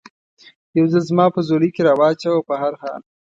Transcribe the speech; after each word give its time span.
یو 0.77 0.85
ځل 0.91 1.03
زما 1.09 1.25
په 1.35 1.39
ځولۍ 1.47 1.69
کې 1.75 1.81
را 1.87 1.93
و 1.99 2.01
چوه، 2.21 2.39
په 2.47 2.55
هر 2.61 2.73
حال. 2.81 3.01